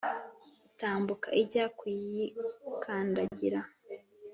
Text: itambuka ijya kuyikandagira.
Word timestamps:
itambuka 0.67 1.27
ijya 1.41 1.65
kuyikandagira. 1.79 3.61